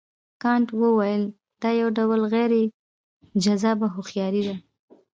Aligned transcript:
کانت 0.43 0.67
وویل 0.81 1.23
دا 1.61 1.69
یو 1.81 1.89
ډول 1.97 2.21
غیر 2.33 2.51
جذابه 3.43 3.87
هوښیاري 3.95 4.41
ده. 4.47 4.55